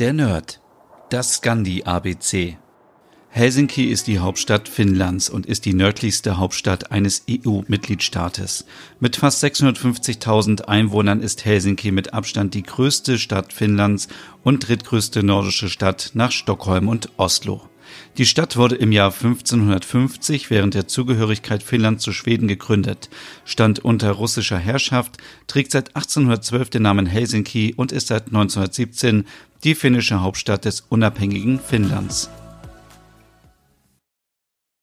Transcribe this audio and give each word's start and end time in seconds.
Der 0.00 0.12
Nerd. 0.12 0.60
Das 1.08 1.36
Scandi-ABC. 1.36 2.58
Helsinki 3.36 3.86
ist 3.86 4.06
die 4.06 4.20
Hauptstadt 4.20 4.68
Finnlands 4.68 5.28
und 5.28 5.46
ist 5.46 5.64
die 5.64 5.74
nördlichste 5.74 6.36
Hauptstadt 6.38 6.92
eines 6.92 7.24
EU-Mitgliedstaates. 7.28 8.64
Mit 9.00 9.16
fast 9.16 9.42
650.000 9.42 10.66
Einwohnern 10.66 11.20
ist 11.20 11.44
Helsinki 11.44 11.90
mit 11.90 12.14
Abstand 12.14 12.54
die 12.54 12.62
größte 12.62 13.18
Stadt 13.18 13.52
Finnlands 13.52 14.06
und 14.44 14.68
drittgrößte 14.68 15.24
nordische 15.24 15.68
Stadt 15.68 16.12
nach 16.14 16.30
Stockholm 16.30 16.86
und 16.86 17.10
Oslo. 17.16 17.62
Die 18.18 18.24
Stadt 18.24 18.56
wurde 18.56 18.76
im 18.76 18.92
Jahr 18.92 19.12
1550 19.12 20.50
während 20.50 20.74
der 20.74 20.86
Zugehörigkeit 20.86 21.64
Finnlands 21.64 22.04
zu 22.04 22.12
Schweden 22.12 22.46
gegründet, 22.46 23.10
stand 23.44 23.80
unter 23.80 24.12
russischer 24.12 24.58
Herrschaft, 24.58 25.16
trägt 25.48 25.72
seit 25.72 25.96
1812 25.96 26.70
den 26.70 26.82
Namen 26.82 27.06
Helsinki 27.06 27.74
und 27.76 27.90
ist 27.90 28.06
seit 28.06 28.28
1917 28.28 29.24
die 29.64 29.74
finnische 29.74 30.20
Hauptstadt 30.20 30.66
des 30.66 30.82
unabhängigen 30.88 31.58
Finnlands 31.58 32.30